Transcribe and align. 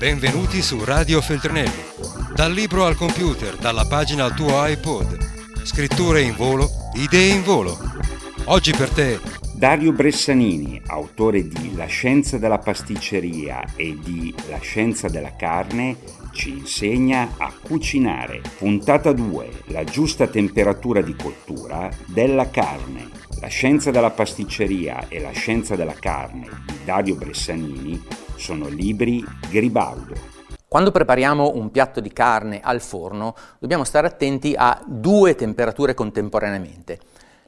Benvenuti 0.00 0.62
su 0.62 0.82
Radio 0.82 1.20
Feltrinelli. 1.20 1.82
Dal 2.34 2.54
libro 2.54 2.86
al 2.86 2.96
computer, 2.96 3.56
dalla 3.56 3.84
pagina 3.84 4.24
al 4.24 4.34
tuo 4.34 4.66
iPod. 4.66 5.62
Scritture 5.62 6.22
in 6.22 6.34
volo, 6.34 6.70
idee 6.94 7.34
in 7.34 7.42
volo. 7.42 7.76
Oggi 8.44 8.72
per 8.72 8.88
te 8.88 9.20
Dario 9.52 9.92
Bressanini, 9.92 10.80
autore 10.86 11.46
di 11.46 11.74
La 11.74 11.84
scienza 11.84 12.38
della 12.38 12.56
pasticceria 12.56 13.74
e 13.76 13.98
di 14.02 14.34
La 14.48 14.58
scienza 14.60 15.06
della 15.10 15.36
carne, 15.36 15.98
ci 16.32 16.48
insegna 16.48 17.34
a 17.36 17.52
cucinare. 17.60 18.40
Puntata 18.56 19.12
2. 19.12 19.50
La 19.66 19.84
giusta 19.84 20.26
temperatura 20.28 21.02
di 21.02 21.14
cottura 21.14 21.90
della 22.06 22.48
carne. 22.48 23.06
La 23.38 23.48
scienza 23.48 23.90
della 23.90 24.10
pasticceria 24.10 25.08
e 25.08 25.20
la 25.20 25.32
scienza 25.32 25.76
della 25.76 25.92
carne 25.92 26.48
di 26.64 26.78
Dario 26.86 27.16
Bressanini 27.16 28.28
sono 28.40 28.68
libri 28.68 29.22
Gribaudo. 29.50 30.14
Quando 30.66 30.90
prepariamo 30.90 31.52
un 31.54 31.70
piatto 31.70 32.00
di 32.00 32.12
carne 32.12 32.60
al 32.62 32.80
forno 32.80 33.34
dobbiamo 33.58 33.84
stare 33.84 34.06
attenti 34.06 34.54
a 34.56 34.82
due 34.86 35.34
temperature 35.34 35.94
contemporaneamente. 35.94 36.98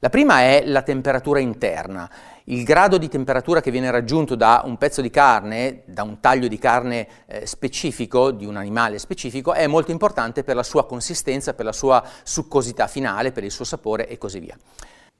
La 0.00 0.08
prima 0.08 0.40
è 0.40 0.64
la 0.66 0.82
temperatura 0.82 1.38
interna, 1.38 2.10
il 2.44 2.64
grado 2.64 2.98
di 2.98 3.08
temperatura 3.08 3.60
che 3.60 3.70
viene 3.70 3.90
raggiunto 3.90 4.34
da 4.34 4.62
un 4.64 4.78
pezzo 4.78 5.02
di 5.02 5.10
carne, 5.10 5.82
da 5.84 6.02
un 6.02 6.18
taglio 6.18 6.48
di 6.48 6.58
carne 6.58 7.06
eh, 7.26 7.46
specifico, 7.46 8.30
di 8.30 8.46
un 8.46 8.56
animale 8.56 8.98
specifico, 8.98 9.52
è 9.52 9.66
molto 9.66 9.90
importante 9.90 10.42
per 10.42 10.56
la 10.56 10.62
sua 10.62 10.86
consistenza, 10.86 11.52
per 11.52 11.66
la 11.66 11.72
sua 11.72 12.02
succosità 12.22 12.86
finale, 12.86 13.30
per 13.30 13.44
il 13.44 13.50
suo 13.50 13.66
sapore 13.66 14.08
e 14.08 14.16
così 14.16 14.40
via. 14.40 14.56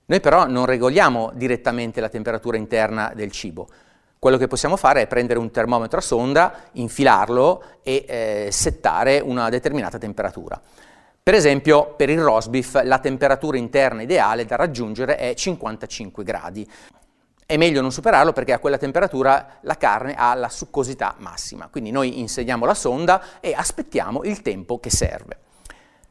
Noi 0.06 0.20
però 0.20 0.48
non 0.48 0.64
regoliamo 0.64 1.30
direttamente 1.34 2.00
la 2.00 2.09
temperatura 2.09 2.56
interna 2.56 3.12
del 3.14 3.30
cibo. 3.30 3.69
Quello 4.20 4.37
che 4.37 4.48
possiamo 4.48 4.77
fare 4.77 5.01
è 5.01 5.06
prendere 5.06 5.38
un 5.38 5.51
termometro 5.51 5.98
a 5.98 6.02
sonda, 6.02 6.64
infilarlo 6.72 7.62
e 7.83 8.05
eh, 8.06 8.48
settare 8.53 9.19
una 9.20 9.48
determinata 9.48 9.97
temperatura. 9.97 10.61
Per 11.22 11.33
esempio, 11.33 11.94
per 11.94 12.11
il 12.11 12.20
roast 12.20 12.50
beef 12.50 12.83
la 12.84 12.98
temperatura 12.98 13.56
interna 13.56 14.03
ideale 14.03 14.44
da 14.44 14.56
raggiungere 14.56 15.17
è 15.17 15.33
55 15.33 16.22
gradi. 16.22 16.70
È 17.47 17.56
meglio 17.56 17.81
non 17.81 17.92
superarlo 17.92 18.34
perché 18.34 18.53
a 18.53 18.59
quella 18.59 18.77
temperatura 18.77 19.56
la 19.62 19.78
carne 19.78 20.14
ha 20.14 20.34
la 20.34 20.50
succosità 20.50 21.14
massima. 21.16 21.69
Quindi 21.70 21.91
noi 21.91 22.20
inseriamo 22.20 22.66
la 22.66 22.75
sonda 22.75 23.41
e 23.41 23.55
aspettiamo 23.55 24.25
il 24.25 24.42
tempo 24.42 24.81
che 24.81 24.91
serve. 24.91 25.39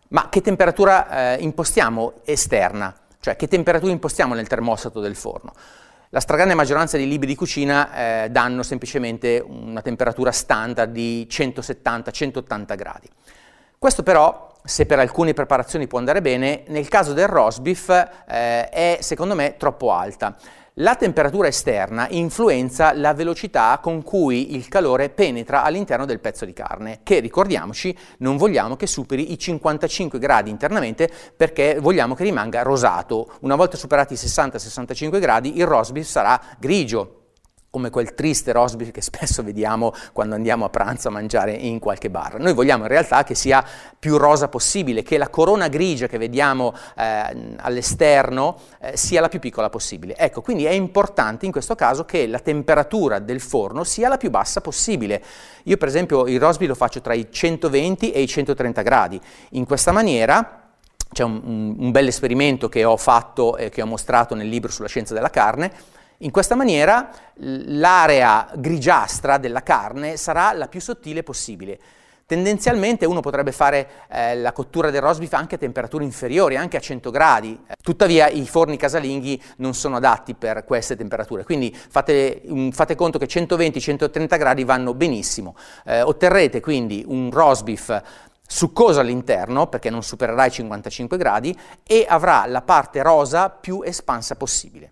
Ma 0.08 0.30
che 0.30 0.42
temperatura 0.42 1.36
eh, 1.36 1.44
impostiamo 1.44 2.22
esterna? 2.23 2.92
Cioè 3.20 3.36
che 3.36 3.48
temperatura 3.48 3.92
impostiamo 3.92 4.33
nel 4.33 4.48
termostato 4.48 5.00
del 5.00 5.16
forno? 5.16 5.53
La 6.11 6.21
stragrande 6.21 6.55
maggioranza 6.55 6.97
dei 6.97 7.07
libri 7.07 7.27
di 7.27 7.35
cucina 7.35 8.23
eh, 8.23 8.29
danno 8.31 8.63
semplicemente 8.63 9.45
una 9.47 9.83
temperatura 9.83 10.31
standard 10.31 10.91
di 10.91 11.27
170-180 11.29 12.75
gradi. 12.75 13.07
Questo 13.77 14.02
però, 14.02 14.52
se 14.63 14.87
per 14.87 14.97
alcune 14.97 15.33
preparazioni 15.33 15.85
può 15.85 15.99
andare 15.99 16.21
bene, 16.21 16.63
nel 16.69 16.87
caso 16.87 17.13
del 17.13 17.27
roast 17.27 17.61
beef 17.61 17.89
eh, 17.89 18.69
è 18.69 18.97
secondo 19.02 19.35
me 19.35 19.55
troppo 19.57 19.91
alta. 19.91 20.35
La 20.81 20.95
temperatura 20.95 21.49
esterna 21.49 22.08
influenza 22.09 22.94
la 22.94 23.13
velocità 23.13 23.80
con 23.81 24.02
cui 24.02 24.55
il 24.55 24.69
calore 24.69 25.09
penetra 25.09 25.63
all'interno 25.63 26.05
del 26.05 26.21
pezzo 26.21 26.45
di 26.45 26.53
carne, 26.53 27.02
che 27.03 27.19
ricordiamoci 27.19 27.94
non 28.19 28.38
vogliamo 28.38 28.77
che 28.77 28.88
superi 28.88 29.33
i 29.33 29.38
55 29.38 30.17
gradi 30.19 30.49
internamente 30.49 31.11
perché 31.36 31.80
vogliamo 31.81 32.16
che 32.16 32.23
rimanga 32.23 32.61
rosato. 32.61 33.33
Una 33.41 33.55
volta 33.55 33.75
superati 33.75 34.13
i 34.13 34.16
60-65 34.16 35.19
gradi 35.19 35.58
il 35.58 35.66
roast 35.66 35.97
sarà 35.99 36.39
grigio, 36.58 37.19
come 37.70 37.89
quel 37.92 38.16
triste 38.16 38.52
roast 38.52 38.75
beef 38.75 38.92
che 38.92 39.02
spesso 39.02 39.44
vediamo 39.44 39.94
quando 40.12 40.36
andiamo 40.36 40.66
a 40.66 40.70
pranzo 40.70 41.09
a 41.09 41.12
mangiare 41.12 41.52
in 41.52 41.80
qualche 41.80 42.09
bar. 42.09 42.39
Noi 42.39 42.53
vogliamo 42.53 42.84
in 42.84 42.89
realtà 42.89 43.23
che 43.23 43.36
sia 43.36 43.64
più 43.98 44.17
rosa 44.17 44.48
possibile, 44.48 45.04
che 45.04 45.17
la 45.17 45.30
corona 45.30 45.67
grigia 45.67 46.08
che 46.08 46.17
vediamo 46.17 46.73
eh, 46.98 47.55
all'esterno 47.58 48.58
eh, 48.80 48.98
sia 48.98 49.21
la 49.21 49.30
più 49.30 49.39
piccola 49.39 49.70
possibile. 49.70 50.16
Ecco, 50.16 50.42
quindi 50.42 50.66
è 50.66 50.71
importante 50.71 51.45
in 51.45 51.52
questo 51.52 51.76
caso 51.76 52.05
che 52.05 52.26
la 52.27 52.39
temperatura 52.39 53.20
del 53.20 53.39
forno 53.39 53.83
sia 53.83 54.10
la 54.10 54.17
più 54.17 54.32
bassa 54.32 54.61
possibile. 54.61 55.23
Io 55.64 55.77
per 55.77 55.88
esempio 55.88 56.26
il 56.26 56.39
roast 56.39 56.58
beef 56.58 56.70
lo 56.70 56.76
faccio 56.76 57.02
tra 57.02 57.14
i 57.14 57.27
120 57.30 58.11
e 58.11 58.22
i 58.22 58.27
130 58.27 58.82
gradi. 58.82 59.22
In 59.52 59.66
questa 59.66 59.92
maniera 59.92 60.64
c'è 61.11 61.23
un, 61.23 61.42
un, 61.43 61.76
un 61.77 61.92
bel 61.92 62.08
esperimento 62.08 62.70
che 62.70 62.83
ho 62.83 62.98
fatto 62.98 63.58
e 63.58 63.70
che 63.70 63.82
ho 63.82 63.86
mostrato 63.86 64.36
nel 64.36 64.48
libro 64.48 64.72
sulla 64.72 64.88
scienza 64.88 65.14
della 65.14 65.30
carne, 65.30 65.72
in 66.19 66.31
questa 66.31 66.55
maniera 66.55 67.09
l'area 67.35 68.49
grigiastra 68.55 69.37
della 69.37 69.63
carne 69.63 70.17
sarà 70.17 70.52
la 70.53 70.67
più 70.67 70.81
sottile 70.81 71.23
possibile. 71.23 71.80
Tendenzialmente 72.25 73.07
uno 73.07 73.21
potrebbe 73.21 73.52
fare 73.52 73.89
eh, 74.07 74.35
la 74.35 74.52
cottura 74.52 74.91
del 74.91 75.02
roast 75.02 75.19
beef 75.19 75.33
anche 75.33 75.55
a 75.55 75.57
temperature 75.57 76.03
inferiori, 76.03 76.57
anche 76.57 76.77
a 76.77 76.80
100 76.80 77.09
gradi. 77.09 77.59
Tuttavia 77.81 78.27
i 78.27 78.45
forni 78.45 78.77
casalinghi 78.77 79.41
non 79.57 79.73
sono 79.73 79.95
adatti 79.95 80.35
per 80.35 80.63
queste 80.63 80.95
temperature, 80.95 81.43
quindi 81.43 81.75
fate, 81.75 82.43
um, 82.45 82.69
fate 82.69 82.93
conto 82.93 83.17
che 83.17 83.25
120-130 83.25 84.37
gradi 84.37 84.63
vanno 84.63 84.93
benissimo. 84.93 85.55
Eh, 85.83 86.03
otterrete 86.03 86.59
quindi 86.59 87.03
un 87.07 87.31
roast 87.31 87.63
beef 87.63 88.01
succoso 88.45 88.99
all'interno, 88.99 89.65
perché 89.65 89.89
non 89.89 90.03
supererà 90.03 90.45
i 90.45 90.51
55 90.51 91.17
gradi, 91.17 91.57
e 91.83 92.05
avrà 92.07 92.45
la 92.45 92.61
parte 92.61 93.01
rosa 93.01 93.49
più 93.49 93.81
espansa 93.83 94.36
possibile. 94.36 94.91